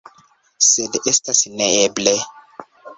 Sed 0.69 0.97
estas 1.13 1.45
neeble. 1.63 2.19